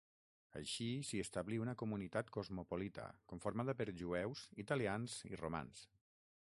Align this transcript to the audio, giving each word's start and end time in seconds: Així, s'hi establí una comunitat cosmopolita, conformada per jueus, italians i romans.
Així, 0.59 0.85
s'hi 1.09 1.19
establí 1.25 1.59
una 1.65 1.75
comunitat 1.81 2.31
cosmopolita, 2.39 3.05
conformada 3.33 3.77
per 3.83 3.89
jueus, 4.03 4.45
italians 4.67 5.19
i 5.33 5.43
romans. 5.45 5.89